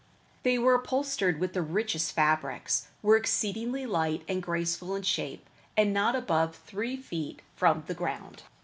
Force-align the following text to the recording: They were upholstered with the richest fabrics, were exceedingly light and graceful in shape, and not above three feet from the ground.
They 0.41 0.57
were 0.57 0.73
upholstered 0.73 1.39
with 1.39 1.53
the 1.53 1.61
richest 1.61 2.13
fabrics, 2.15 2.87
were 3.03 3.15
exceedingly 3.17 3.85
light 3.85 4.23
and 4.27 4.41
graceful 4.41 4.95
in 4.95 5.03
shape, 5.03 5.47
and 5.77 5.93
not 5.93 6.15
above 6.15 6.55
three 6.55 6.97
feet 6.97 7.43
from 7.55 7.83
the 7.85 7.93
ground. 7.93 8.41